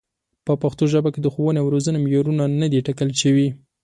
[0.45, 3.47] په پښتو ژبه د ښوونې او روزنې معیارونه نه دي ټاکل شوي.